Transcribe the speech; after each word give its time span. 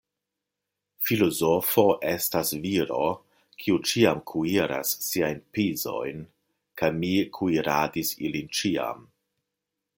Filozofo 1.09 1.83
estas 2.11 2.53
viro, 2.63 3.11
kiu 3.65 3.77
ĉiam 3.91 4.23
kuiras 4.33 4.95
siajn 5.11 5.45
pizojn, 5.59 6.27
kaj 6.83 6.93
mi 7.03 7.15
kuiradis 7.39 8.15
ilin 8.27 8.53
ĉiam. 8.63 9.09